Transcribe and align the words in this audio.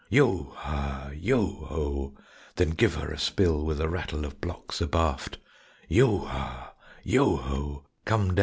Yo 0.09 0.51
ha! 0.57 1.11
Yo 1.15 1.45
ho! 1.45 2.15
Then 2.55 2.71
give 2.71 2.95
her 2.95 3.11
a 3.13 3.19
spill 3.19 3.63
With 3.63 3.79
a 3.79 3.87
rattle 3.87 4.25
of 4.25 4.41
blocks 4.41 4.81
abaft. 4.81 5.37
Yo 5.87 6.25
ha! 6.25 6.73
Yo 7.03 7.35
ho! 7.35 7.83